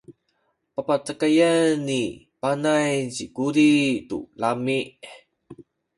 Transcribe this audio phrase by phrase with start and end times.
[0.73, 2.01] papacakayen ni
[2.41, 3.71] Panay ci Kuli
[4.09, 4.79] tu lami’.